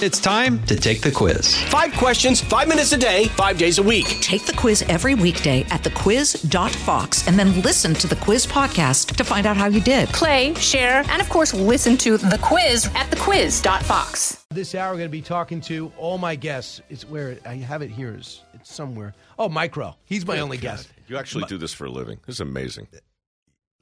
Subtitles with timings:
[0.00, 1.56] It's time to take the quiz.
[1.64, 4.06] Five questions, five minutes a day, five days a week.
[4.20, 9.24] Take the quiz every weekday at thequiz.fox and then listen to the quiz podcast to
[9.24, 10.08] find out how you did.
[10.10, 14.44] Play, share, and of course, listen to the quiz at thequiz.fox.
[14.50, 16.80] This hour, we're going to be talking to all my guests.
[16.88, 18.14] It's where I have it here.
[18.14, 19.14] It's, it's somewhere.
[19.36, 19.96] Oh, Mike Rowe.
[20.04, 20.88] He's my only guest.
[21.08, 22.20] You actually do this for a living.
[22.24, 22.86] This is amazing.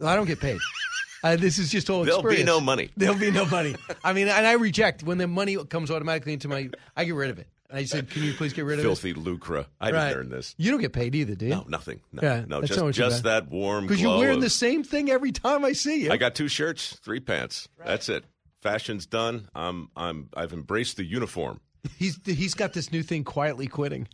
[0.02, 0.60] I don't get paid.
[1.32, 2.90] Uh, this is just all There'll be no money.
[2.96, 3.74] There'll be no money.
[4.04, 6.70] I mean, and I reject when the money comes automatically into my.
[6.96, 7.48] I get rid of it.
[7.68, 8.88] And I said, "Can you please get rid of it?
[8.88, 9.66] Filthy lucre.
[9.80, 10.54] I it?" didn't earn this.
[10.56, 11.50] You don't get paid either, do you?
[11.50, 12.00] No, nothing.
[12.12, 14.50] No, Yeah, no just, not what you just that warm Because you're wearing of- the
[14.50, 16.12] same thing every time I see you.
[16.12, 17.68] I got two shirts, three pants.
[17.84, 18.24] That's it.
[18.62, 19.48] Fashion's done.
[19.54, 21.60] I'm I'm I've embraced the uniform.
[21.98, 24.08] He's he's got this new thing, quietly quitting.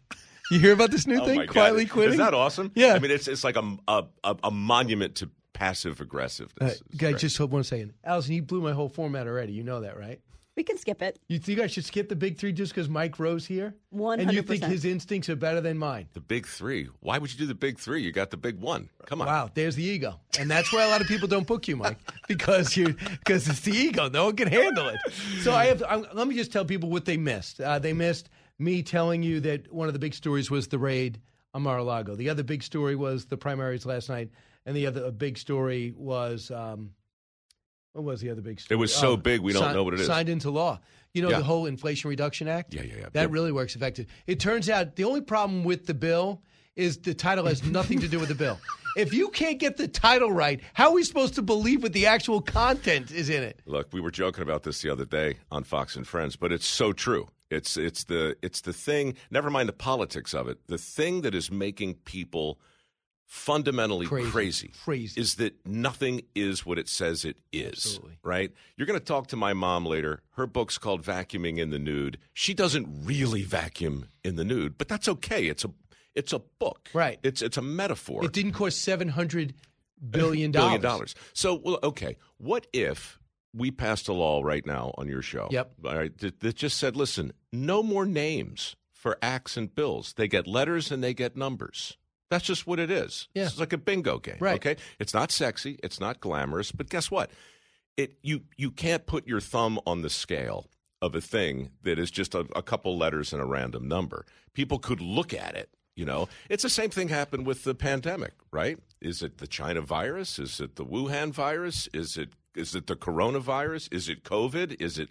[0.51, 1.53] You hear about this new Oh thing, my God.
[1.53, 2.15] quietly quitting?
[2.15, 2.71] Isn't that awesome?
[2.75, 2.95] Yeah.
[2.95, 6.81] I mean, it's it's like a a, a, a monument to passive Uh, aggressiveness.
[6.81, 7.21] It's guy, great.
[7.21, 7.93] just hold one second.
[8.05, 9.53] Allison, you blew my whole format already.
[9.53, 10.21] You know that, right?
[10.55, 11.19] We can skip it.
[11.29, 13.75] You think I should skip the big three just because Mike Rowe's here?
[13.91, 16.09] And you think his instincts are better than mine?
[16.13, 16.89] the big three.
[17.01, 18.03] Why would you do the big three?
[18.03, 18.91] You got the big one.
[19.07, 19.29] Come on.
[19.29, 21.97] Wow, there's the ego, and that's why a lot of people don't book you, Mike,
[22.29, 24.11] because you because it's the ego.
[24.11, 24.99] No one can handle it.
[25.41, 25.83] So I have.
[25.89, 27.59] I'm, let me just tell people what they missed.
[27.59, 31.19] Uh, they missed me telling you that one of the big stories was the raid
[31.55, 32.15] on Mar-a-Lago.
[32.15, 34.29] The other big story was the primaries last night,
[34.67, 36.51] and the other big story was.
[36.51, 36.91] Um,
[37.95, 38.77] what was the other big story?
[38.77, 40.07] It was so Oh, big, we don't know what it is.
[40.07, 40.81] Signed into law.
[41.13, 41.39] You know Yeah.
[41.39, 42.73] the whole Inflation Reduction Act.
[42.73, 43.03] Yeah, yeah, yeah.
[43.13, 44.07] That Big- really works effective.
[44.27, 46.43] It turns out the only problem with the bill
[46.75, 48.59] is the title has nothing to do with the bill.
[48.95, 52.05] If you can't get the title right, how are we supposed to believe what the
[52.07, 53.59] actual content is in it?
[53.65, 56.67] Look, we were joking about this the other day on Fox and Friends, but it's
[56.67, 57.29] so true.
[57.51, 59.15] It's it's the it's the thing.
[59.31, 60.59] Never mind the politics of it.
[60.67, 62.59] The thing that is making people
[63.33, 64.31] fundamentally Crazy.
[64.31, 65.19] crazy, Crazy.
[65.19, 67.73] is that nothing is what it says it is.
[67.73, 68.19] Absolutely.
[68.23, 68.53] Right?
[68.77, 70.21] You're going to talk to my mom later.
[70.33, 72.19] Her book's called Vacuuming in the Nude.
[72.35, 75.47] She doesn't really vacuum in the nude, but that's okay.
[75.47, 75.71] It's a
[76.15, 76.91] it's a book.
[76.93, 77.19] Right.
[77.23, 78.23] It's it's a metaphor.
[78.23, 79.55] It didn't cost seven hundred
[80.11, 80.83] billion billion dollars.
[80.83, 81.15] dollars.
[81.33, 83.19] So, well, okay, what if
[83.55, 85.49] we passed a law right now on your show?
[85.51, 85.73] Yep.
[85.87, 90.13] All right, that, that just said, listen, no more names for acts and bills.
[90.19, 91.97] They get letters and they get numbers.
[92.33, 93.29] That's just what it is.
[93.35, 93.45] Yeah.
[93.45, 94.39] It's like a bingo game.
[94.41, 94.55] Right.
[94.55, 94.77] Okay.
[94.99, 95.79] It's not sexy.
[95.83, 96.73] It's not glamorous.
[96.73, 97.31] But guess what?
[97.99, 100.71] It you you can't put your thumb on the scale
[101.03, 104.25] of a thing that is just a, a couple letters and a random number.
[104.55, 105.69] People could look at it.
[105.95, 108.79] You know, it's the same thing happened with the pandemic, right?
[109.03, 110.39] Is it the China virus?
[110.39, 111.87] Is it the Wuhan virus?
[111.93, 113.93] Is it is it the coronavirus?
[113.93, 114.81] Is it COVID?
[114.81, 115.11] Is it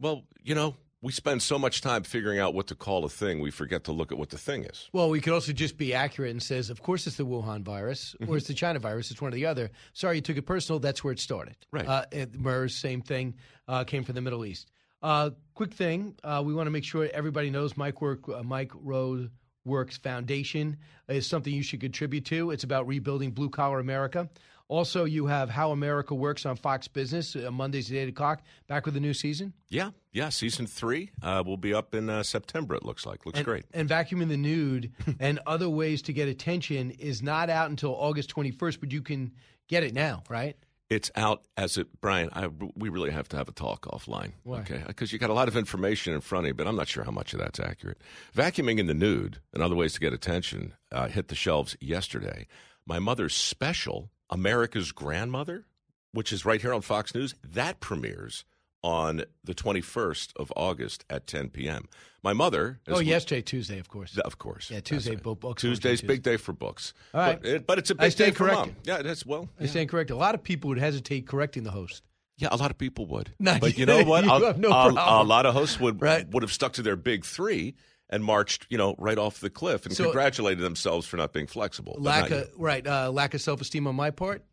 [0.00, 3.40] well, you know, we spend so much time figuring out what to call a thing,
[3.40, 4.88] we forget to look at what the thing is.
[4.92, 8.14] Well, we could also just be accurate and says, of course, it's the Wuhan virus
[8.20, 8.32] Mm-hmm.
[8.32, 9.10] or it's the China virus.
[9.10, 9.70] It's one or the other.
[9.92, 10.78] Sorry, you took it personal.
[10.78, 11.56] That's where it started.
[11.72, 11.86] Right.
[11.86, 12.04] Uh,
[12.38, 13.34] MERS, same thing,
[13.68, 14.70] uh, came from the Middle East.
[15.02, 18.70] Uh, quick thing, uh, we want to make sure everybody knows Mike Work, uh, Mike
[18.74, 19.28] Rose
[19.64, 20.76] Works Foundation
[21.08, 22.50] is something you should contribute to.
[22.52, 24.28] It's about rebuilding blue collar America.
[24.72, 28.40] Also, you have How America Works on Fox Business uh, Mondays at eight o'clock.
[28.68, 29.52] Back with the new season.
[29.68, 30.30] Yeah, yeah.
[30.30, 32.74] Season three uh, will be up in uh, September.
[32.74, 33.26] It looks like.
[33.26, 33.66] Looks and, great.
[33.74, 34.90] And vacuuming the nude
[35.20, 39.32] and other ways to get attention is not out until August 21st, but you can
[39.68, 40.56] get it now, right?
[40.88, 42.30] It's out as it, Brian.
[42.32, 44.84] I, we really have to have a talk offline, okay?
[44.86, 47.04] Because you got a lot of information in front of you, but I'm not sure
[47.04, 47.98] how much of that's accurate.
[48.34, 52.46] Vacuuming in the nude and other ways to get attention uh, hit the shelves yesterday.
[52.86, 55.66] My mother's special, America's Grandmother,
[56.12, 58.44] which is right here on Fox News, that premieres
[58.82, 61.88] on the 21st of August at 10 p.m.
[62.24, 64.16] My mother, Oh, yesterday, Tuesday, of course.
[64.18, 64.70] of course.
[64.70, 65.22] Yeah, Tuesday, right.
[65.22, 65.60] bo- books.
[65.62, 66.06] Tuesday's Tuesday.
[66.08, 66.92] big day for books.
[67.14, 67.40] All right.
[67.40, 68.74] But, it- but it's a big stand day for mom.
[68.84, 69.48] Yeah, that's well.
[69.60, 70.14] I stand corrected.
[70.16, 72.02] A lot of people would hesitate correcting the host.
[72.38, 73.32] Yeah, a lot of people would.
[73.38, 74.24] No, but you know what?
[74.56, 76.26] you no a, a lot of hosts would Right.
[76.30, 77.74] would have stuck to their big three
[78.12, 81.48] and marched, you know, right off the cliff and So- congratulated themselves for not being
[81.48, 81.96] flexible.
[81.98, 84.44] Lack of right, uh, lack of self esteem on my part.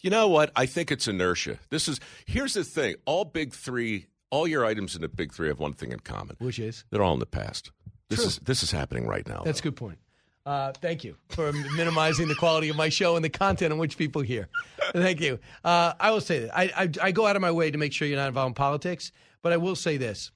[0.00, 0.52] You know what?
[0.54, 1.58] I think it's inertia.
[1.70, 2.96] This is here's the thing.
[3.06, 6.36] All big three, all your items in the big three have one thing in common.
[6.38, 7.70] Which is They're all in the past.
[8.08, 8.28] This True.
[8.28, 9.42] is this is happening right now.
[9.44, 9.98] that's a good point.
[10.46, 13.98] Uh, thank you for minimizing the quality of my show and the content on which
[13.98, 14.48] people hear.
[14.94, 15.38] Thank you.
[15.62, 17.92] Uh, I will say that I, I I go out of my way to make
[17.92, 19.12] sure you're not involved in politics,
[19.42, 20.30] but I will say this: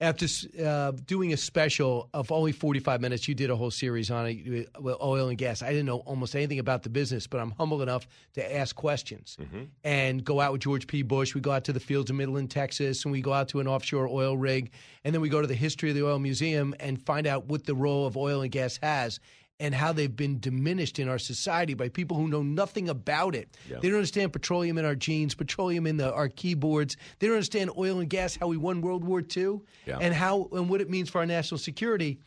[0.00, 0.26] after
[0.62, 4.68] uh, doing a special of only 45 minutes, you did a whole series on it
[4.78, 5.62] with oil and gas.
[5.62, 9.38] I didn't know almost anything about the business, but I'm humble enough to ask questions
[9.84, 11.00] and go out with George P.
[11.02, 11.34] Bush.
[11.34, 13.66] We go out to the fields of Midland, Texas, and we go out to an
[13.66, 14.70] offshore oil rig,
[15.04, 17.64] and then we go to the history of the oil museum and find out what
[17.64, 19.18] the role of oil and gas has.
[19.58, 23.56] And how they've been diminished in our society by people who know nothing about it.
[23.70, 23.78] Yeah.
[23.80, 26.96] They don't understand petroleum in our jeans, petroleum in the, our keyboards.
[27.18, 29.98] They don't understand oil and gas, how we won World War II, Yeah.
[30.00, 32.18] and how and what it means for our national security.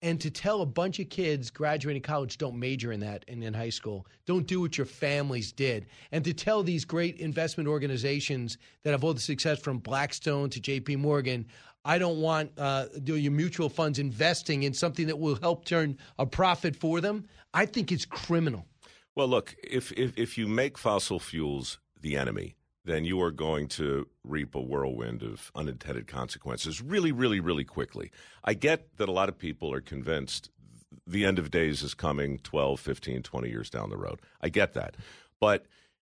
[0.00, 3.52] And to tell a bunch of kids graduating college don't major in that in, in
[3.52, 8.58] high school, don't do what your families did, and to tell these great investment organizations
[8.84, 10.94] that have all the success from Blackstone to J.P.
[10.94, 11.46] Morgan,
[11.88, 16.26] I don't want uh, your mutual funds investing in something that will help turn a
[16.26, 17.26] profit for them.
[17.54, 18.66] I think it's criminal.
[19.16, 23.68] Well, look, if, if if you make fossil fuels the enemy, then you are going
[23.68, 28.10] to reap a whirlwind of unintended consequences really, really, really quickly.
[28.44, 30.50] I get that a lot of people are convinced
[31.06, 34.20] the end of days is coming 12, 15, 20 years down the road.
[34.42, 34.94] I get that.
[35.40, 35.64] But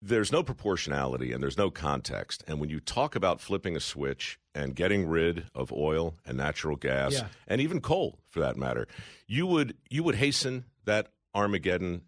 [0.02, 2.42] there's no proportionality and there's no context.
[2.46, 6.76] And when you talk about flipping a switch and getting rid of oil and natural
[6.76, 7.28] gas Yeah.
[7.46, 8.86] and even coal for that matter,
[9.26, 12.02] you would you would hasten that Armageddon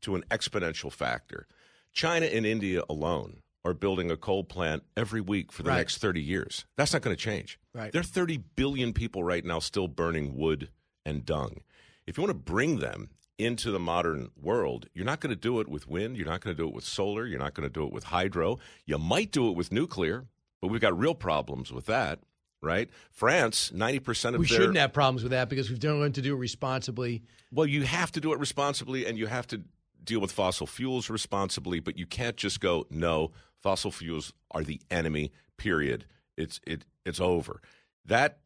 [0.00, 1.46] to an exponential factor.
[1.92, 5.78] China and India alone are building a coal plant every week for the Right.
[5.78, 6.64] next 30 years.
[6.76, 7.58] That's not going to change.
[7.74, 7.90] Right.
[7.92, 10.70] There are 30 billion people right now still burning wood
[11.04, 11.62] and dung.
[12.06, 15.60] If you want to bring them into the modern world, you're not going to do
[15.60, 17.72] it with wind, you're not going to do it with solar, you're not going to
[17.72, 18.58] do it with hydro.
[18.86, 20.26] You might do it with nuclear,
[20.60, 22.20] but we've got real problems with that,
[22.62, 22.88] right?
[23.10, 26.22] France, 90% of We their shouldn't have problems with that because we've done learned to
[26.22, 27.22] do it responsibly.
[27.52, 29.62] well, you have to do it responsibly and you have to
[30.02, 34.80] deal with fossil fuels responsibly, but you can't just go, no, fossil fuels are the
[34.90, 36.06] enemy, period.
[36.36, 37.60] It's it it's over.
[38.04, 38.38] That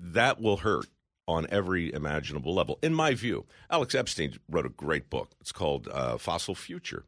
[0.00, 0.86] that will hurt
[1.28, 2.78] on every imaginable level.
[2.82, 5.32] In my view, Alex Epstein wrote a great book.
[5.40, 7.04] It's called uh, Fossil Future.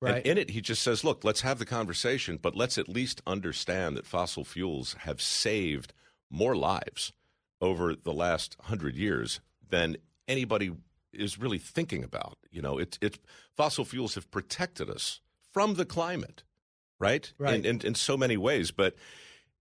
[0.00, 0.16] Right.
[0.16, 3.22] And in it, he just says, look, let's have the conversation, but let's at least
[3.24, 5.92] understand that fossil fuels have saved
[6.28, 7.12] more lives
[7.60, 10.72] over the last hundred years than anybody
[11.12, 12.36] is really thinking about.
[12.50, 13.18] You know, it's it's
[13.56, 15.20] fossil fuels have protected us
[15.52, 16.42] from the climate,
[16.98, 17.32] right?
[17.38, 17.64] Right.
[17.64, 18.96] In, in, in so many ways, but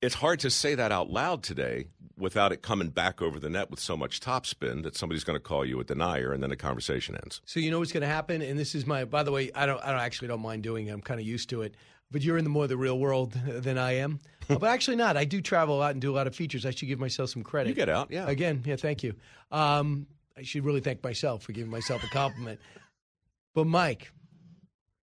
[0.01, 1.87] it's hard to say that out loud today
[2.17, 5.43] without it coming back over the net with so much topspin that somebody's going to
[5.43, 7.41] call you a denier, and then the conversation ends.
[7.45, 9.05] So you know what's going to happen, and this is my.
[9.05, 9.81] By the way, I don't.
[9.83, 10.91] I don't actually don't mind doing it.
[10.91, 11.75] I'm kind of used to it.
[12.11, 14.19] But you're in the more the real world than I am.
[14.47, 15.15] But actually, not.
[15.15, 16.65] I do travel a lot and do a lot of features.
[16.65, 17.69] I should give myself some credit.
[17.69, 18.27] You get out, yeah.
[18.27, 18.75] Again, yeah.
[18.75, 19.15] Thank you.
[19.49, 20.07] Um,
[20.37, 22.59] I should really thank myself for giving myself a compliment.
[23.55, 24.11] but Mike,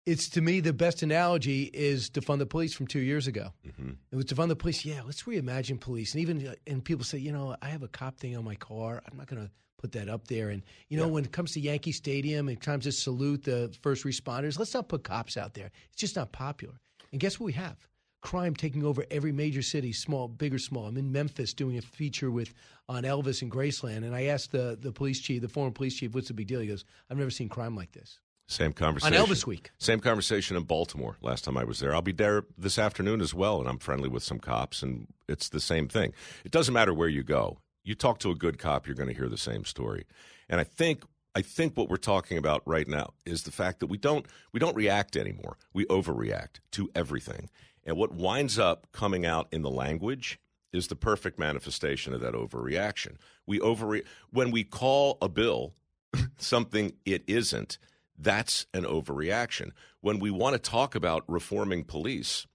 [0.05, 3.51] it's to me the best analogy is defund the police from two years ago.
[3.67, 3.91] Mm-hmm.
[4.11, 4.85] It was defund the police.
[4.85, 6.13] Yeah, let's reimagine police.
[6.13, 9.01] And even and people say, you know, I have a cop thing on my car.
[9.09, 10.49] I'm not going to put that up there.
[10.49, 14.05] And you know, when it comes to Yankee Stadium and times to salute the first
[14.05, 15.71] responders, let's not put cops out there.
[15.91, 16.75] It's just not popular.
[17.11, 17.77] And guess what we have?
[18.21, 20.87] Crime taking over every major city, small, big or small.
[20.87, 22.53] I'm in Memphis doing a feature with
[22.89, 26.13] on Elvis and Graceland, and I asked the the police chief, the former police chief,
[26.13, 26.59] what's the big deal?
[26.59, 28.19] He goes, I've never seen crime like this.
[28.47, 29.17] Same conversation.
[29.17, 29.71] On Elvis Week.
[29.79, 31.95] Same conversation in Baltimore last time I was there.
[31.95, 35.49] I'll be there this afternoon as well, and I'm friendly with some cops, and it's
[35.49, 36.13] the same thing.
[36.43, 37.57] It doesn't matter where you go.
[37.83, 40.05] You talk to a good cop, you're going to hear the same story.
[40.47, 41.03] And I think
[41.37, 44.59] I think what we're talking about right now is the fact that we don't we
[44.59, 45.57] don't react anymore.
[45.73, 47.49] We overreact to everything.
[47.83, 50.39] And what winds up coming out in the language
[50.71, 53.15] is the perfect manifestation of that overreaction.
[53.45, 55.73] We overre- when we call a bill
[56.37, 57.77] something it isn't,
[58.17, 59.71] that's an overreaction.
[60.01, 62.47] When we want to talk about reforming police,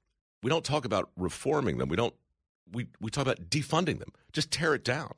[0.43, 1.89] we don't talk about reforming them.
[1.89, 2.15] We don't
[2.73, 4.13] we, we talk about defunding them.
[4.33, 5.15] Just tear it down.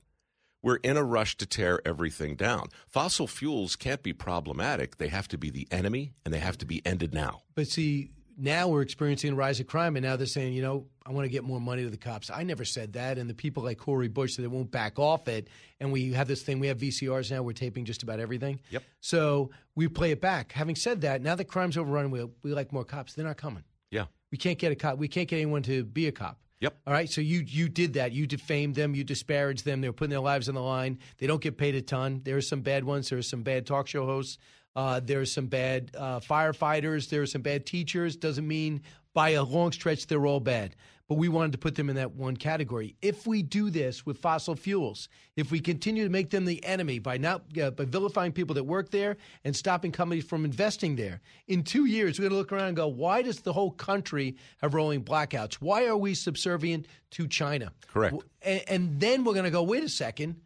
[0.63, 2.69] We're in a rush to tear everything down.
[2.87, 4.97] Fossil fuels can't be problematic.
[4.97, 7.43] They have to be the enemy and they have to be ended now.
[7.55, 8.11] But see,
[8.43, 11.27] now we're experiencing a rise of crime, and now they're saying, you know, I want
[11.27, 12.29] to get more money to the cops.
[12.29, 15.47] I never said that, and the people like Cori Bush that won't back off it.
[15.79, 16.59] And we have this thing.
[16.59, 17.43] We have VCRs now.
[17.45, 18.61] We're taping just about everything.
[18.71, 18.83] Yep.
[19.01, 20.51] So we play it back.
[20.53, 23.15] Having said that, now that crime's overrun, we we like more cops.
[23.15, 23.63] They're not coming.
[23.93, 24.07] Yeah.
[24.33, 24.99] We can't get a cop.
[24.99, 26.39] We can't get anyone to be a cop.
[26.61, 26.77] Yep.
[26.87, 27.11] All right.
[27.11, 28.11] So you you did that.
[28.11, 28.95] You defamed them.
[28.97, 29.81] You disparaged them.
[29.81, 30.99] They were putting their lives on the line.
[31.19, 32.23] They don't get paid a ton.
[32.25, 33.09] There are some bad ones.
[33.09, 34.39] There are some bad talk show hosts.
[34.75, 37.09] Uh, there's some bad uh, firefighters.
[37.09, 38.17] There are some bad teachers.
[38.17, 38.83] Doesn't mean
[39.15, 40.75] by a long stretch they're all bad.
[41.09, 42.97] But we wanted to put them in that one category.
[43.03, 47.01] If we do this with fossil fuels, if we continue to make them the enemy
[47.01, 51.21] by not uh, by vilifying people that work there and stopping companies from investing there,
[51.49, 54.37] in two years we're going to look around and go, why does the whole country
[54.63, 55.55] have rolling blackouts?
[55.55, 57.73] Why are we subservient to China?
[57.89, 58.17] Correct.
[58.41, 60.37] And, and then we're going to go, wait a second,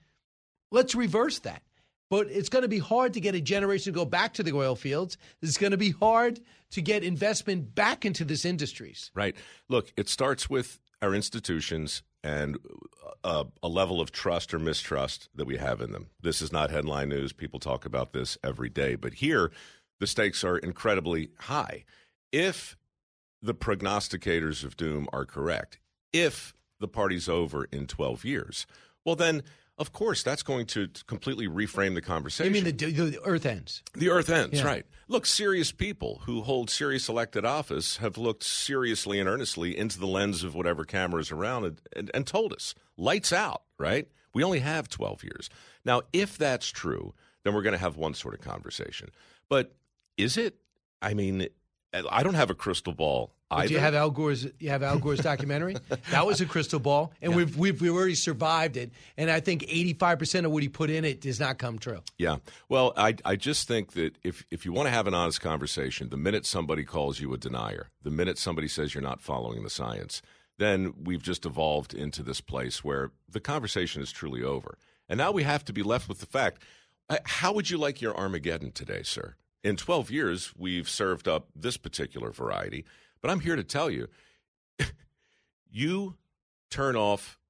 [0.72, 1.62] let's reverse that.
[2.08, 4.52] But it's going to be hard to get a generation to go back to the
[4.52, 5.18] oil fields.
[5.42, 9.10] It's going to be hard to get investment back into these industries.
[9.14, 9.34] Right.
[9.68, 12.58] Look, it starts with our institutions and
[13.22, 16.08] a, a, level of trust or mistrust that we have in them.
[16.20, 17.32] This is not headline news.
[17.32, 18.94] People talk about this every day.
[18.96, 19.52] But here,
[20.00, 21.84] the stakes are incredibly high.
[22.32, 22.76] If
[23.42, 25.78] the prognosticators of doom are correct,
[26.12, 28.66] if the party's over in 12 years,
[29.04, 29.42] well, then
[29.78, 32.54] of course, that's going to completely reframe the conversation.
[32.54, 33.82] You mean the, the Earth ends?
[33.94, 34.66] The Earth ends, yeah.
[34.66, 34.86] right.
[35.08, 40.06] Look, serious people who hold serious elected office have looked seriously and earnestly into the
[40.06, 44.08] lens of whatever cameras around and, and, and told us, lights out, right?
[44.32, 45.50] We only have 12 years.
[45.84, 47.14] Now, if that's true,
[47.44, 49.10] then we're going to have one sort of conversation.
[49.48, 49.74] But
[50.16, 50.56] is it?
[51.02, 51.48] I mean,
[52.10, 54.46] I don't have a crystal ball do you have Al Gore's?
[54.58, 55.76] You have Al Gore's documentary.
[56.10, 57.36] that was a crystal ball, and yeah.
[57.36, 58.90] we've, we've we've already survived it.
[59.16, 61.78] And I think eighty five percent of what he put in it does not come
[61.78, 62.00] true.
[62.18, 62.38] Yeah.
[62.68, 66.08] Well, I I just think that if if you want to have an honest conversation,
[66.08, 69.70] the minute somebody calls you a denier, the minute somebody says you're not following the
[69.70, 70.22] science,
[70.58, 74.76] then we've just evolved into this place where the conversation is truly over.
[75.08, 76.62] And now we have to be left with the fact.
[77.08, 79.36] Uh, how would you like your Armageddon today, sir?
[79.66, 82.84] In 12 years, we've served up this particular variety.
[83.20, 84.06] But I'm here to tell you
[85.68, 86.14] you
[86.70, 87.40] turn off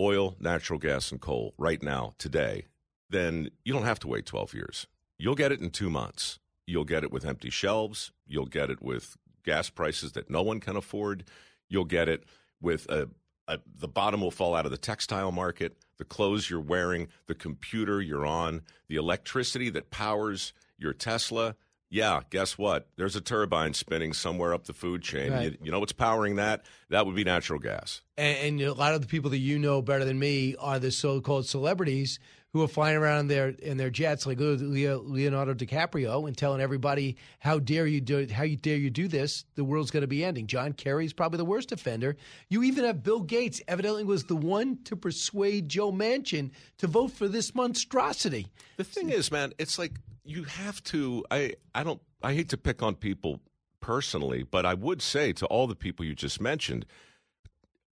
[0.00, 2.64] oil, natural gas, and coal right now, today,
[3.10, 4.86] then you don't have to wait 12 years.
[5.18, 6.38] You'll get it in two months.
[6.66, 8.10] You'll get it with empty shelves.
[8.26, 11.24] You'll get it with gas prices that no one can afford.
[11.68, 12.24] You'll get it
[12.62, 13.10] with a,
[13.48, 17.34] a, the bottom will fall out of the textile market, the clothes you're wearing, the
[17.34, 21.54] computer you're on, the electricity that powers your Tesla
[21.92, 22.86] yeah, guess what?
[22.96, 25.32] There's a turbine spinning somewhere up the food chain.
[25.32, 25.52] Right.
[25.52, 26.64] You, you, know what's powering that?
[26.88, 28.00] That would be natural gas.
[28.16, 30.92] And, and, a lot of the people that you know better than me are the
[30.92, 32.20] so-called celebrities
[32.52, 37.16] who are flying around in their in their jets, like Leonardo DiCaprio, and telling everybody
[37.38, 39.44] how dare you do how you dare you do this?
[39.54, 40.46] The world's going to be ending.
[40.46, 42.16] John Kerry's probably the worst offender.
[42.48, 47.12] You even have Bill Gates, evidently was the one to persuade Joe Manchin to vote
[47.12, 48.48] for this monstrosity.
[48.76, 49.92] The thing is, man, it's like
[50.24, 51.24] you have to.
[51.30, 52.00] I I don't.
[52.22, 53.40] I hate to pick on people
[53.80, 56.86] personally, but I would say to all the people you just mentioned,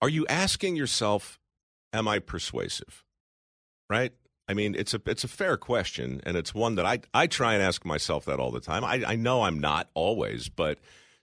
[0.03, 1.39] are you asking yourself,
[1.93, 3.05] "Am I persuasive?"
[3.89, 4.13] Right?
[4.49, 7.55] I mean, it's a it's a fair question, and it's one that I I try
[7.55, 8.85] and ask myself that all the time.
[8.85, 10.79] I, I know I'm not always, but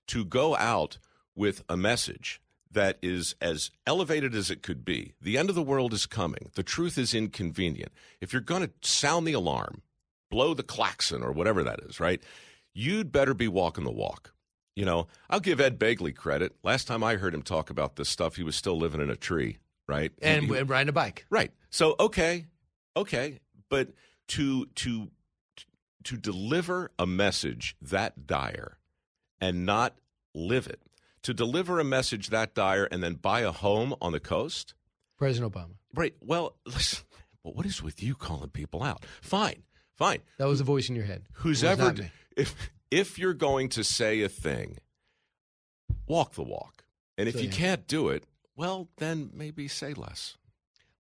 [0.07, 0.99] to go out
[1.35, 5.13] with a message that is as elevated as it could be.
[5.21, 6.51] The end of the world is coming.
[6.55, 7.91] The truth is inconvenient.
[8.21, 9.81] If you're going to sound the alarm,
[10.29, 12.21] blow the klaxon or whatever that is, right?
[12.73, 14.33] You'd better be walking the walk.
[14.75, 16.55] You know, I'll give Ed Begley credit.
[16.63, 19.15] Last time I heard him talk about this stuff, he was still living in a
[19.15, 20.11] tree, right?
[20.21, 21.25] And he, riding a bike.
[21.29, 21.51] Right.
[21.69, 22.47] So, okay,
[22.97, 23.39] okay,
[23.69, 23.89] but
[24.29, 25.09] to to
[26.03, 28.77] to deliver a message that dire
[29.39, 29.95] and not
[30.33, 30.81] live it,
[31.23, 34.73] to deliver a message that dire and then buy a home on the coast,
[35.17, 35.75] President Obama.
[35.93, 36.15] Right.
[36.19, 37.05] Well, listen,
[37.43, 39.05] well, what is with you calling people out?
[39.21, 39.63] Fine.
[39.95, 40.19] Fine.
[40.37, 41.23] That was a voice in your head.
[41.33, 41.95] Who's ever
[42.35, 42.55] if
[42.91, 44.77] if you're going to say a thing,
[46.07, 46.83] walk the walk.
[47.17, 47.55] And if so, you yeah.
[47.55, 48.25] can't do it,
[48.55, 50.37] well, then maybe say less.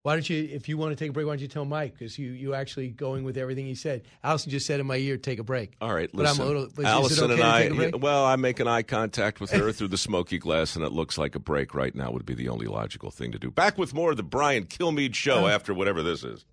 [0.03, 1.93] Why don't you, if you want to take a break, why don't you tell Mike?
[1.93, 4.03] Because you you actually going with everything he said.
[4.21, 5.75] Allison just said in my ear, take a break.
[5.79, 6.37] All right, listen.
[6.37, 9.71] But I'm a little, Allison okay and I, well, I'm making eye contact with her
[9.71, 12.49] through the smoky glass, and it looks like a break right now would be the
[12.49, 13.49] only logical thing to do.
[13.49, 16.43] Back with more of the Brian Kilmeade show uh, after whatever this is.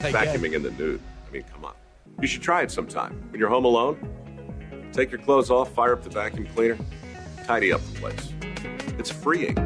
[0.00, 1.00] Vacuuming in the nude.
[1.26, 1.74] I mean, come on.
[2.20, 3.12] You should try it sometime.
[3.30, 3.96] When you're home alone,
[4.92, 6.76] take your clothes off, fire up the vacuum cleaner,
[7.44, 8.32] tidy up the place.
[8.98, 9.56] It's freeing.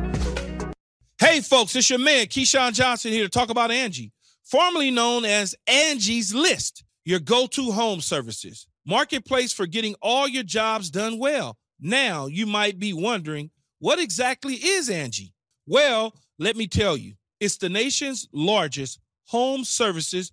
[1.18, 4.12] Hey, folks, it's your man, Keyshawn Johnson, here to talk about Angie,
[4.44, 8.66] formerly known as Angie's List, your go to home services.
[8.84, 11.56] Marketplace for getting all your jobs done well.
[11.80, 15.32] Now, you might be wondering, what exactly is Angie?
[15.66, 20.32] Well, let me tell you, it's the nation's largest home services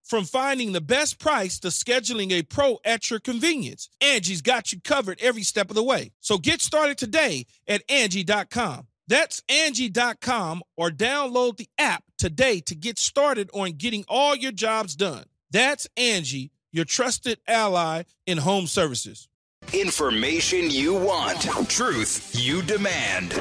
[0.11, 4.81] From finding the best price to scheduling a pro at your convenience, Angie's got you
[4.81, 6.11] covered every step of the way.
[6.19, 8.87] So get started today at Angie.com.
[9.07, 14.97] That's Angie.com or download the app today to get started on getting all your jobs
[14.97, 15.23] done.
[15.49, 19.29] That's Angie, your trusted ally in home services.
[19.71, 23.31] Information you want, truth you demand.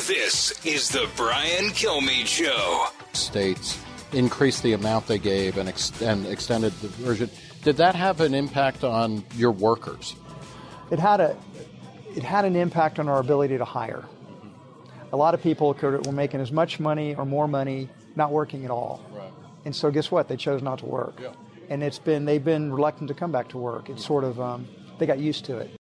[0.00, 2.88] This is the Brian Kilmeade Show.
[3.14, 3.78] States
[4.12, 7.30] increased the amount they gave and, ex- and extended the version.
[7.62, 10.14] Did that have an impact on your workers?
[10.90, 11.36] It had a
[12.16, 14.04] it had an impact on our ability to hire.
[15.12, 18.64] A lot of people could, were making as much money or more money not working
[18.64, 19.00] at all.
[19.12, 19.30] Right.
[19.64, 20.28] And so guess what?
[20.28, 21.18] They chose not to work.
[21.20, 21.32] Yeah.
[21.68, 23.90] And it's been they've been reluctant to come back to work.
[23.90, 24.66] It's sort of um,
[24.98, 25.77] they got used to it.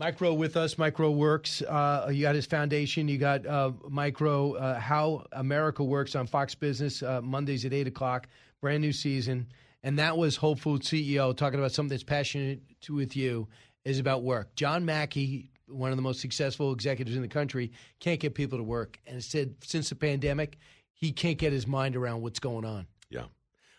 [0.00, 1.60] Mike Rowe with us, Mike Rowe Works.
[1.60, 3.06] Uh, you got his foundation.
[3.06, 7.74] You got uh, Mike Rowe, uh, How America Works on Fox Business, uh, Mondays at
[7.74, 8.26] 8 o'clock,
[8.62, 9.46] brand new season.
[9.82, 13.46] And that was Whole Foods CEO talking about something that's passionate to, with you
[13.84, 14.54] is about work.
[14.54, 18.64] John Mackey, one of the most successful executives in the country, can't get people to
[18.64, 18.98] work.
[19.06, 20.56] And said since the pandemic,
[20.94, 22.86] he can't get his mind around what's going on.
[23.10, 23.24] Yeah.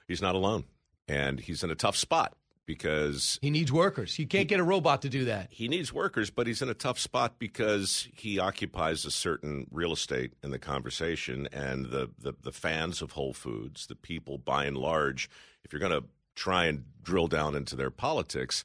[0.08, 0.66] He's not alone.
[1.08, 2.36] And he's in a tough spot
[2.72, 4.18] because He needs workers.
[4.18, 5.48] You can't get a robot to do that.
[5.52, 9.92] he needs workers, but he's in a tough spot because he occupies a certain real
[9.92, 11.50] estate in the conversation.
[11.52, 15.30] And the, the, the fans of Whole Foods, the people by and large,
[15.66, 18.64] if you're going to try and drill down into their politics,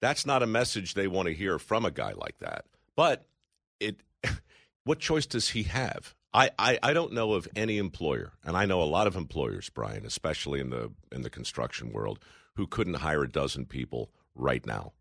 [0.00, 2.64] that's not a message they want to hear from a guy like that.
[2.94, 3.26] But
[3.80, 3.96] it,
[4.84, 6.14] what choice does he have?
[6.32, 9.68] I, I, I don't know of any employer, and I know a lot of employers,
[9.68, 12.20] Brian, especially in the in the construction world,
[12.58, 14.92] who couldn't hire a dozen people right now.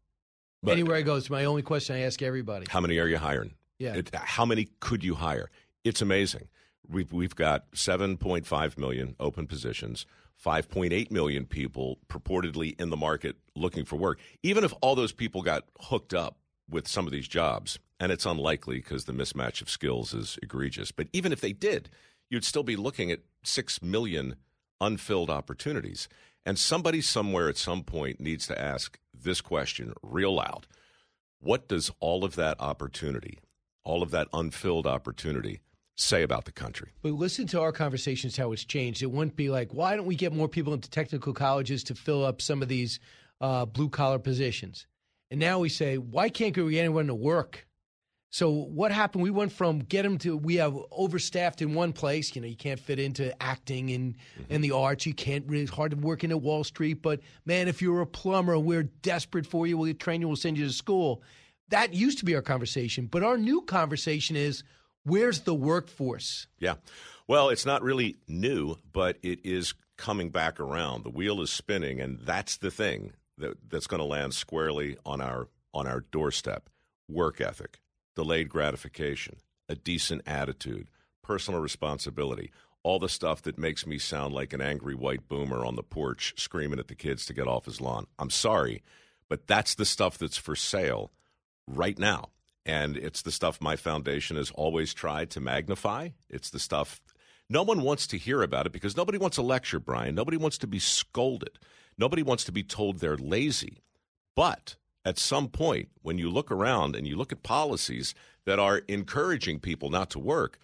[0.61, 2.67] But Anywhere I go, it's my only question I ask everybody.
[2.69, 3.55] how many are you hiring?
[3.79, 3.95] Yeah.
[3.95, 5.49] It, how many could you hire?
[5.83, 6.49] It's amazing.
[6.87, 10.05] We've we've got 7.5 million open positions,
[10.45, 14.19] 5.8 million people purportedly in the market looking for work.
[14.43, 16.37] Even if all those people got hooked up
[16.69, 20.91] with some of these jobs, and it's unlikely because the mismatch of skills is egregious,
[20.91, 21.89] but even if they did,
[22.29, 24.35] you'd still be looking at 6 million
[24.79, 26.07] unfilled opportunities.
[26.47, 30.65] And somebody somewhere at some point needs to ask this question real loud.
[31.41, 33.39] What does all of that opportunity,
[33.83, 35.59] all of that unfilled opportunity,
[35.97, 36.91] say about the country?
[37.01, 39.03] But listen to our conversations, how it's changed.
[39.03, 42.23] It wouldn't be like, why don't we get more people into technical colleges to fill
[42.23, 43.01] up some of these
[43.41, 44.87] uh, blue collar positions?
[45.29, 47.67] And now we say, why can't we get anyone to work?
[48.29, 49.23] So what happened?
[49.23, 52.35] We went from get them to we have overstaffed in one place.
[52.35, 54.61] You know, you can't fit into acting and and mm-hmm.
[54.61, 55.05] the arts.
[55.05, 57.01] You can't really it's hard to work in at Wall Street.
[57.01, 60.27] But man, if you're a plumber we're desperate for you, we'll train you.
[60.27, 61.23] We'll send you to school.
[61.69, 63.07] That used to be our conversation.
[63.07, 64.63] But our new conversation is
[65.03, 66.47] where's the workforce?
[66.59, 66.75] Yeah.
[67.27, 71.03] Well, it's not really new, but it is coming back around.
[71.03, 75.21] The wheel is spinning, and that's the thing that, that's going to land squarely on
[75.21, 76.69] our on our doorstep.
[77.09, 77.79] Work ethic,
[78.17, 79.35] delayed gratification,
[79.69, 80.89] a decent attitude,
[81.21, 82.51] personal responsibility,
[82.81, 86.33] all the stuff that makes me sound like an angry white boomer on the porch
[86.35, 88.07] screaming at the kids to get off his lawn.
[88.17, 88.81] I'm sorry,
[89.29, 91.11] but that's the stuff that's for sale
[91.67, 92.29] right now.
[92.65, 96.09] And it's the stuff my foundation has always tried to magnify.
[96.27, 96.99] It's the stuff
[97.51, 100.15] no one wants to hear about it because nobody wants a lecture, Brian.
[100.15, 101.59] Nobody wants to be scolded.
[101.99, 103.83] Nobody wants to be told they're lazy.
[104.35, 104.75] But
[105.07, 108.13] at some point, when you look around and you look at policies
[108.45, 110.59] that are encouraging people not to work,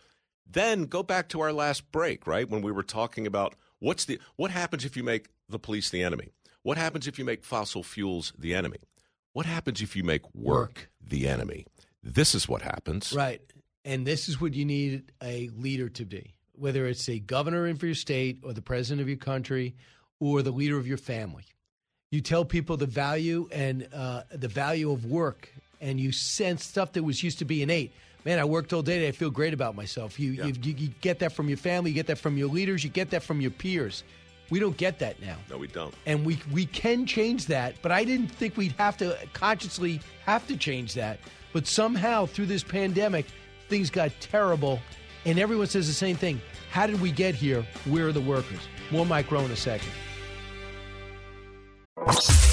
[0.45, 2.49] then go back to our last break, right?
[2.49, 6.03] When we were talking about what's the what happens if you make the police the
[6.03, 6.33] enemy?
[6.61, 8.79] What happens if you make fossil fuels the enemy?
[9.31, 11.65] What happens if you make work the enemy?
[12.03, 13.13] This is what happens.
[13.13, 13.41] Right.
[13.85, 17.77] And this is what you need a leader to be, whether it's a governor in
[17.77, 19.77] for your state or the president of your country
[20.19, 21.45] or the leader of your family.
[22.13, 25.49] You tell people the value and uh, the value of work,
[25.81, 27.91] and you sense stuff that was used to be innate.
[28.23, 28.99] Man, I worked all day.
[28.99, 29.07] Today.
[29.07, 30.19] I feel great about myself.
[30.19, 31.89] You, you, you, you get that from your family.
[31.89, 32.83] You get that from your leaders.
[32.83, 34.03] You get that from your peers.
[34.51, 35.37] We don't get that now.
[35.49, 35.91] No, we don't.
[36.05, 40.45] And we we can change that, but I didn't think we'd have to consciously have
[40.49, 41.17] to change that.
[41.51, 43.25] But somehow through this pandemic,
[43.69, 44.79] things got terrible,
[45.25, 46.39] and everyone says the same thing.
[46.69, 47.65] How did we get here?
[47.85, 48.59] Where are the workers?
[48.91, 49.89] More Mike Rowe in a second
[52.05, 52.52] you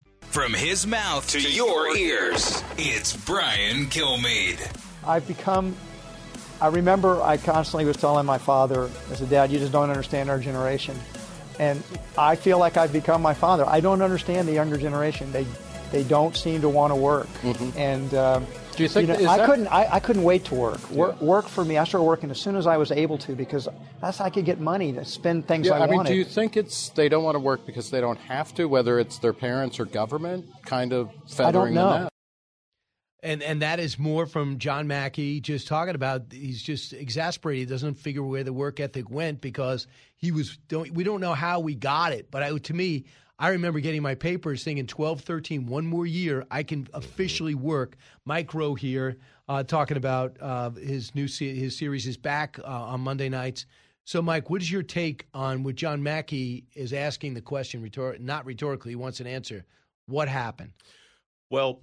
[0.31, 4.65] From his mouth to your ears, it's Brian Kilmeade.
[5.05, 5.75] I've become.
[6.61, 10.29] I remember I constantly was telling my father, as a dad, you just don't understand
[10.29, 10.97] our generation.
[11.59, 11.83] And
[12.17, 13.65] I feel like I've become my father.
[13.67, 15.33] I don't understand the younger generation.
[15.33, 15.45] They
[15.91, 17.27] they don't seem to want to work.
[17.75, 20.55] And um, Do you think know, is I that- couldn't I, I couldn't wait to
[20.55, 20.89] work.
[20.91, 21.21] work.
[21.21, 21.77] Work for me.
[21.77, 23.67] I started working as soon as I was able to because
[24.01, 26.09] that's how I could get money to spend things Yeah, I, I mean, wanted.
[26.09, 28.99] do you think it's they don't want to work because they don't have to, whether
[28.99, 31.89] it's their parents or government kind of feathering know.
[31.93, 32.11] them out?
[33.23, 37.67] And and that is more from John Mackey just talking about he's just exasperated.
[37.67, 41.33] He doesn't figure where the work ethic went because he was don't we don't know
[41.35, 42.31] how we got it.
[42.31, 43.05] But I, to me,
[43.41, 47.97] I remember getting my papers thinking 12, 13, one more year, I can officially work.
[48.23, 49.17] Mike Rowe here
[49.49, 53.65] uh, talking about uh, his new se- his series is back uh, on Monday nights.
[54.05, 57.81] So, Mike, what is your take on what John Mackey is asking the question?
[57.81, 59.65] Rhetor- not rhetorically, he wants an answer.
[60.05, 60.73] What happened?
[61.49, 61.81] Well,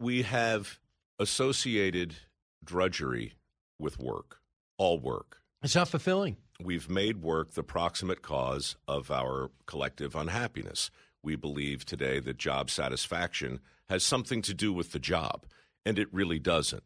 [0.00, 0.80] we have
[1.20, 2.16] associated
[2.64, 3.34] drudgery
[3.78, 4.40] with work,
[4.76, 5.40] all work.
[5.62, 6.36] It's not fulfilling.
[6.62, 10.90] We've made work the proximate cause of our collective unhappiness.
[11.22, 15.44] We believe today that job satisfaction has something to do with the job,
[15.84, 16.84] and it really doesn't.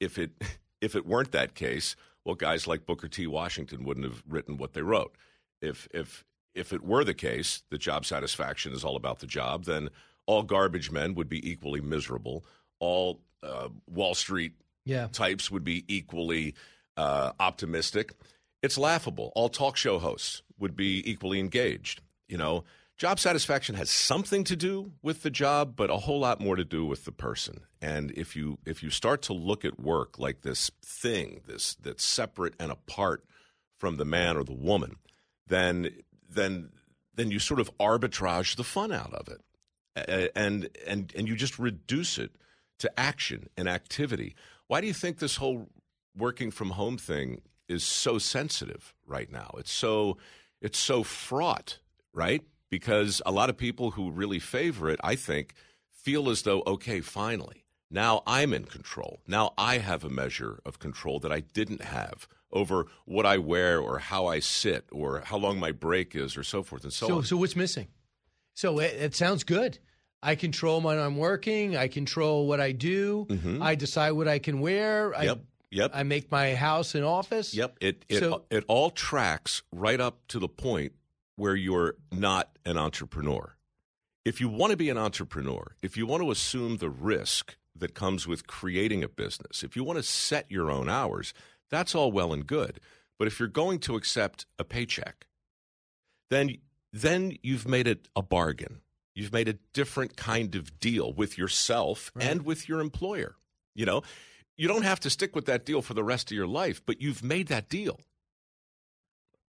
[0.00, 0.30] If it
[0.80, 3.26] if it weren't that case, well, guys like Booker T.
[3.26, 5.14] Washington wouldn't have written what they wrote.
[5.60, 9.64] If if if it were the case that job satisfaction is all about the job,
[9.64, 9.88] then
[10.26, 12.44] all garbage men would be equally miserable.
[12.78, 14.52] All uh, Wall Street
[14.84, 15.08] Yeah.
[15.12, 16.54] types would be equally
[16.96, 18.12] uh, optimistic.
[18.62, 19.32] It's laughable.
[19.34, 22.00] All talk show hosts would be equally engaged.
[22.28, 22.64] You know,
[22.96, 26.64] job satisfaction has something to do with the job, but a whole lot more to
[26.64, 27.60] do with the person.
[27.80, 32.04] And if you if you start to look at work like this thing, this that's
[32.04, 33.24] separate and apart
[33.76, 34.96] from the man or the woman,
[35.46, 35.90] then
[36.28, 36.70] then
[37.14, 41.58] then you sort of arbitrage the fun out of it, and and and you just
[41.58, 42.32] reduce it
[42.80, 44.34] to action and activity.
[44.66, 45.68] Why do you think this whole
[46.16, 49.50] working from home thing is so sensitive right now?
[49.58, 50.16] It's so
[50.60, 51.78] it's so fraught,
[52.12, 52.42] right?
[52.70, 55.54] Because a lot of people who really favor it, I think,
[55.90, 59.20] feel as though okay, finally, now I'm in control.
[59.26, 63.78] Now I have a measure of control that I didn't have over what I wear
[63.80, 67.06] or how I sit or how long my break is or so forth and so,
[67.08, 67.24] So, on.
[67.24, 67.88] so what's missing?
[68.54, 69.78] So it, it sounds good.
[70.22, 71.76] I control when I'm working.
[71.76, 73.26] I control what I do.
[73.30, 73.62] Mhm.
[73.62, 75.12] I decide what I can wear.
[75.22, 75.90] Yep, I, yep.
[75.94, 77.54] I make my house an office.
[77.54, 77.78] Yep.
[77.80, 80.92] It it So- it all tracks right up to the point
[81.36, 83.54] where you're not an entrepreneur.
[84.24, 87.94] If you want to be an entrepreneur, if you want to assume the risk that
[87.94, 91.32] comes with creating a business, if you want to set your own hours,
[91.70, 92.80] that's all well and good.
[93.18, 95.26] But if you're going to accept a paycheck,
[96.30, 96.58] then
[96.92, 98.80] then you've made it a bargain.
[99.14, 103.36] You've made a different kind of deal with yourself and with your employer.
[103.74, 104.02] You know,
[104.58, 107.00] you don't have to stick with that deal for the rest of your life, but
[107.00, 107.98] you've made that deal.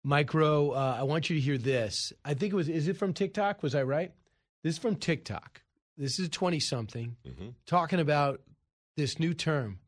[0.04, 2.12] Mike Rowe, uh, I want you to hear this.
[2.24, 3.62] I think it was, is it from TikTok?
[3.62, 4.12] Was I right?
[4.62, 5.62] This is from TikTok.
[5.96, 7.16] This is 20 something
[7.66, 8.40] talking about
[8.96, 9.80] this new term,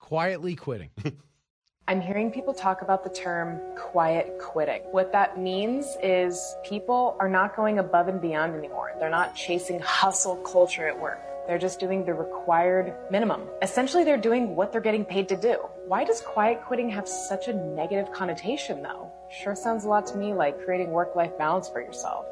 [0.00, 0.90] quietly quitting.
[1.86, 4.80] I'm hearing people talk about the term quiet quitting.
[4.90, 8.92] What that means is people are not going above and beyond anymore.
[8.98, 11.20] They're not chasing hustle culture at work.
[11.46, 13.42] They're just doing the required minimum.
[13.60, 15.58] Essentially, they're doing what they're getting paid to do.
[15.86, 19.12] Why does quiet quitting have such a negative connotation, though?
[19.42, 22.26] Sure sounds a lot to me like creating work life balance for yourself.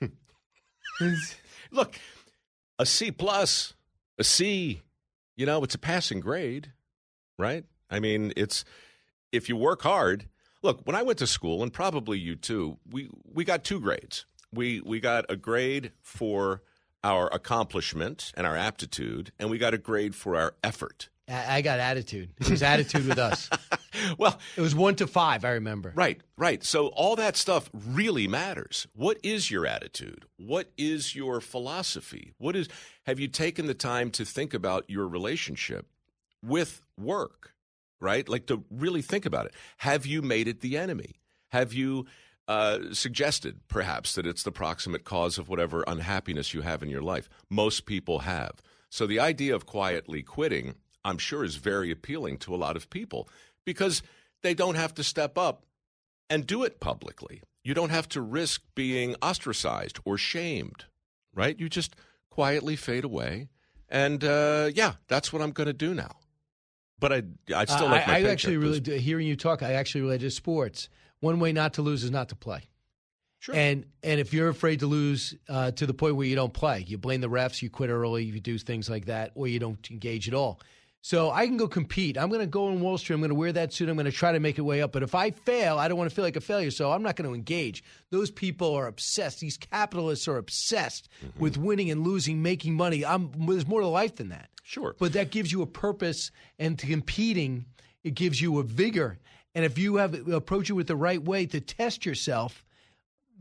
[1.70, 1.98] Look,
[2.78, 3.74] a C plus,
[4.18, 4.82] a C,
[5.36, 6.72] you know, it's a passing grade,
[7.38, 7.64] right?
[7.90, 8.64] I mean, it's
[9.30, 10.28] if you work hard.
[10.62, 14.26] Look, when I went to school, and probably you too, we we got two grades.
[14.52, 16.62] We we got a grade for
[17.04, 21.08] our accomplishment and our aptitude, and we got a grade for our effort.
[21.28, 22.30] I, I got attitude.
[22.40, 23.48] It was attitude with us.
[24.18, 25.92] well, it was one to five, I remember.
[25.94, 26.62] Right, right.
[26.62, 28.86] So all that stuff really matters.
[28.94, 30.26] What is your attitude?
[30.36, 32.32] What is your philosophy?
[32.38, 32.68] What is
[33.06, 35.86] have you taken the time to think about your relationship
[36.42, 37.54] with work?
[38.00, 38.28] Right?
[38.28, 39.54] Like to really think about it.
[39.78, 41.20] Have you made it the enemy?
[41.50, 42.06] Have you
[42.48, 47.02] uh, suggested perhaps that it's the proximate cause of whatever unhappiness you have in your
[47.02, 47.28] life?
[47.48, 48.62] Most people have.
[48.90, 50.74] So the idea of quietly quitting,
[51.04, 53.28] I'm sure, is very appealing to a lot of people
[53.64, 54.02] because
[54.42, 55.64] they don't have to step up
[56.28, 57.42] and do it publicly.
[57.64, 60.84] You don't have to risk being ostracized or shamed,
[61.34, 61.58] right?
[61.58, 61.94] You just
[62.30, 63.48] quietly fade away
[63.92, 66.16] And uh, yeah, that's what I'm going to do now.
[66.98, 67.22] But I,
[67.54, 70.22] I still like my I, I actually really, do, hearing you talk, I actually relate
[70.22, 70.88] to sports.
[71.22, 72.62] One way not to lose is not to play.
[73.38, 73.54] Sure.
[73.56, 76.84] And and if you're afraid to lose uh, to the point where you don't play,
[76.86, 79.90] you blame the refs, you quit early, you do things like that, or you don't
[79.90, 80.60] engage at all.
[81.04, 82.16] So I can go compete.
[82.16, 83.14] I'm going to go on Wall Street.
[83.14, 83.88] I'm going to wear that suit.
[83.88, 84.92] I'm going to try to make it way up.
[84.92, 86.70] But if I fail, I don't want to feel like a failure.
[86.70, 87.82] So I'm not going to engage.
[88.10, 89.40] Those people are obsessed.
[89.40, 91.40] These capitalists are obsessed Mm-hmm.
[91.40, 93.04] with winning and losing, making money.
[93.04, 94.50] I'm, there's more to life than that.
[94.62, 94.94] Sure.
[95.00, 96.30] But that gives you a purpose,
[96.60, 97.64] and to competing,
[98.04, 99.18] it gives you a vigor.
[99.54, 102.64] And if you have approach it with the right way to test yourself,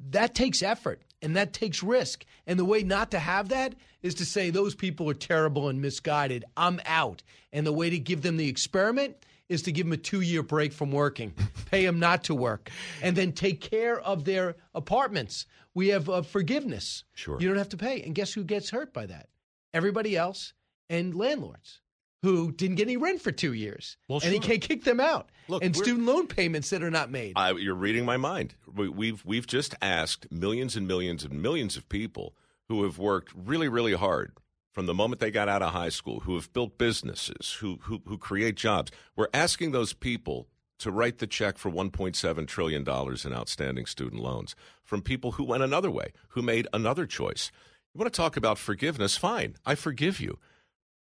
[0.10, 2.26] that takes effort and that takes risk.
[2.48, 5.82] And the way not to have that is to say those people are terrible and
[5.82, 6.46] misguided.
[6.58, 7.24] I'm out.
[7.54, 9.16] And the way to give them the experiment
[9.48, 11.34] is to give them a two year break from working,
[11.72, 12.70] pay them not to work,
[13.02, 15.46] and then take care of their apartments.
[15.74, 17.04] We have uh, forgiveness.
[17.14, 17.40] Sure.
[17.40, 18.02] You don't have to pay.
[18.02, 19.28] And guess who gets hurt by that?
[19.74, 20.54] Everybody else
[20.90, 21.81] and landlords
[22.22, 23.98] who didn't get any rent for two years.
[24.08, 25.30] Well, and he can't kick them out.
[25.48, 27.34] Look, and student loan payments that are not made.
[27.36, 28.56] I, you're reading my mind.
[28.74, 32.36] We, we've we've just asked millions and millions and millions of people
[32.70, 34.34] who have worked really really hard
[34.72, 38.02] from the moment they got out of high school, who have built businesses, who who,
[38.06, 38.92] who create jobs.
[39.16, 40.48] We're asking those people
[40.80, 45.44] to write the check for 1.7 trillion dollars in outstanding student loans from people who
[45.44, 47.52] went another way, who made another choice.
[47.94, 49.18] You want to talk about forgiveness?
[49.18, 50.40] Fine, I forgive you,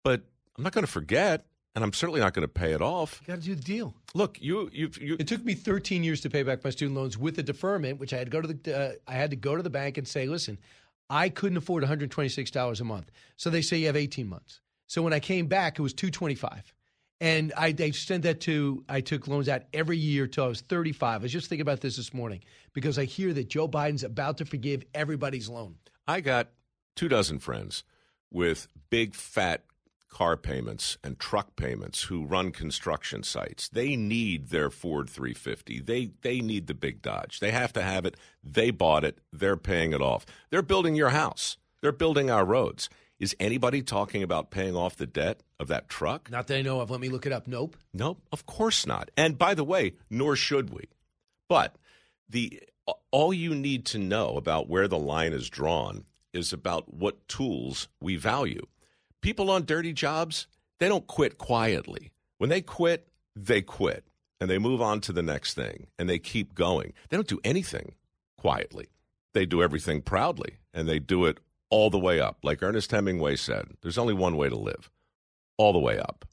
[0.03, 0.23] but
[0.57, 3.21] I'm not going to forget, and I'm certainly not going to pay it off.
[3.21, 3.93] You got to do the deal.
[4.15, 5.17] Look, you you you.
[5.19, 8.13] It took me 13 years to pay back my student loans with a deferment, which
[8.13, 10.07] I had to go to the uh, I had to go to the bank and
[10.07, 10.57] say, listen,
[11.09, 13.11] I couldn't afford 126 dollars a month.
[13.35, 14.61] So they say you have 18 months.
[14.87, 16.73] So when I came back, it was 225.
[17.19, 20.61] And I they extend that to I took loans out every year till I was
[20.61, 21.21] 35.
[21.21, 22.43] I was just thinking about this this morning
[22.73, 25.75] because I hear that Joe Biden's about to forgive everybody's loan.
[26.07, 26.49] I got
[26.95, 27.83] two dozen friends
[28.31, 29.63] with big fat
[30.09, 33.69] car payments and truck payments who run construction sites.
[33.69, 35.81] They need their Ford 350.
[35.81, 37.39] They they need the big Dodge.
[37.39, 38.15] They have to have it.
[38.43, 39.19] They bought it.
[39.31, 40.25] They're paying it off.
[40.49, 41.57] They're building your house.
[41.81, 42.89] They're building our roads.
[43.19, 46.29] Is anybody talking about paying off the debt of that truck?
[46.29, 46.91] Not that I know of.
[46.91, 47.47] Let me look it up.
[47.47, 47.75] Nope.
[47.93, 49.09] Nope, of course not.
[49.17, 50.85] And by the way, nor should we.
[51.49, 51.77] But
[52.29, 52.61] the
[53.11, 57.87] all you need to know about where the line is drawn is about what tools
[57.99, 58.65] we value.
[59.21, 60.47] People on dirty jobs,
[60.79, 62.11] they don't quit quietly.
[62.37, 64.05] When they quit, they quit
[64.39, 66.93] and they move on to the next thing and they keep going.
[67.09, 67.95] They don't do anything
[68.37, 68.87] quietly.
[69.33, 72.37] They do everything proudly and they do it all the way up.
[72.43, 74.89] Like Ernest Hemingway said, there's only one way to live
[75.57, 76.25] all the way up.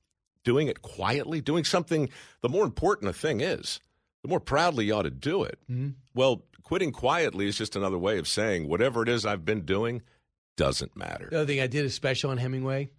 [0.44, 2.10] Doing it quietly, doing something,
[2.42, 3.80] the more important a thing is,
[4.22, 5.58] the more proudly you ought to do it.
[5.70, 5.90] Mm-hmm.
[6.14, 10.02] Well, quitting quietly is just another way of saying whatever it is I've been doing
[10.56, 11.28] doesn't matter.
[11.30, 12.90] The other thing I did a special on Hemingway.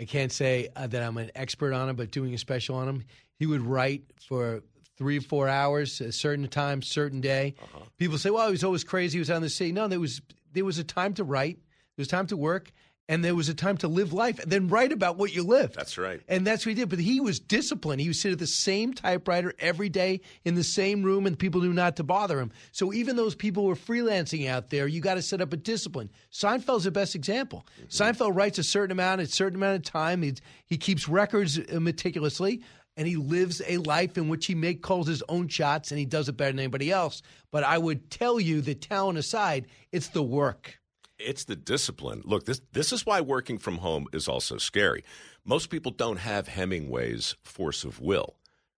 [0.00, 2.88] I can't say uh, that I'm an expert on him, but doing a special on
[2.88, 3.04] him,
[3.38, 4.62] he would write for
[4.96, 7.54] three or four hours, a certain time, certain day.
[7.98, 9.16] People say, "Well, he was always crazy.
[9.16, 12.02] He was on the sea." No, there was there was a time to write, there
[12.02, 12.72] was time to work,
[13.10, 15.74] and there was a time to live life, and then write about what you lived.
[15.74, 16.20] That's right.
[16.28, 16.88] And that's what he did.
[16.88, 18.00] But he was disciplined.
[18.00, 21.60] He would sit at the same typewriter every day in the same room, and people
[21.60, 22.52] knew not to bother him.
[22.70, 25.56] So even those people who were freelancing out there, you got to set up a
[25.56, 26.08] discipline.
[26.32, 27.66] Seinfeld's the best example.
[27.88, 30.22] Seinfeld writes a certain amount, a certain amount of time.
[30.22, 30.34] He,
[30.66, 32.62] he keeps records uh, meticulously.
[32.96, 36.04] And he lives a life in which he make calls his own shots, and he
[36.04, 37.22] does it better than anybody else.
[37.50, 40.79] But I would tell you that talent aside, it's the work.
[41.20, 42.22] It's the discipline.
[42.24, 45.04] Look, this this is why working from home is also scary.
[45.44, 48.36] Most people don't have Hemingway's force of will.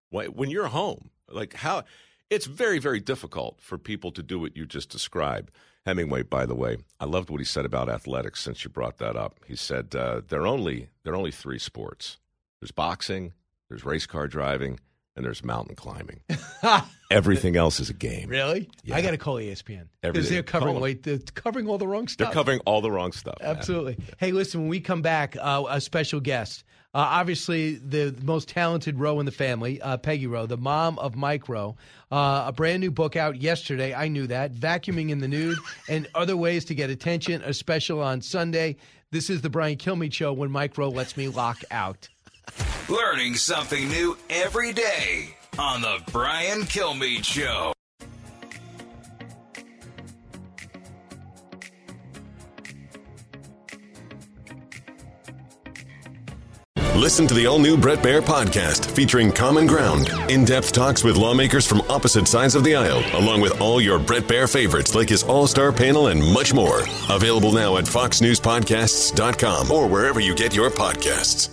[0.09, 1.83] When you're home, like how
[2.29, 5.51] it's very very difficult for people to do what you just described.
[5.85, 8.41] Hemingway, by the way, I loved what he said about athletics.
[8.41, 11.59] Since you brought that up, he said uh, there are only there are only three
[11.59, 12.17] sports.
[12.59, 13.33] There's boxing,
[13.67, 14.79] there's race car driving,
[15.15, 16.21] and there's mountain climbing.
[17.11, 18.29] Everything else is a game.
[18.29, 18.69] Really?
[18.83, 18.95] Yeah.
[18.95, 22.27] I got to call ESPN because they're covering wait, they're covering all the wrong stuff.
[22.27, 23.37] They're covering all the wrong stuff.
[23.41, 23.55] man.
[23.55, 23.97] Absolutely.
[24.17, 26.63] Hey, listen, when we come back, uh, a special guest.
[26.95, 31.15] Uh, obviously, the most talented Rowe in the family, uh, Peggy Rowe, the mom of
[31.15, 31.75] Mike Rowe.
[32.11, 33.95] Uh, a brand new book out yesterday.
[33.95, 34.53] I knew that.
[34.53, 35.57] Vacuuming in the Nude
[35.89, 38.75] and Other Ways to Get Attention, a special on Sunday.
[39.09, 42.09] This is the Brian Kilmeade Show when Mike Rowe lets me lock out.
[42.89, 47.73] Learning something new every day on the Brian Kilmeade Show.
[56.95, 61.17] Listen to the all new Bret Baier podcast featuring Common Ground, in depth talks with
[61.17, 65.09] lawmakers from opposite sides of the aisle, along with all your Bret Baier favorites like
[65.09, 66.83] his all star panel and much more.
[67.09, 71.52] Available now at FoxNewsPodcasts.com or wherever you get your podcasts.